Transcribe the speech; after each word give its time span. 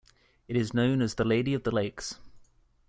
It 0.47 0.55
is 0.55 0.73
known 0.73 0.99
as 1.03 1.13
The 1.13 1.23
Lady 1.23 1.53
of 1.53 1.61
the 1.61 1.69
Lakes. 1.69 2.15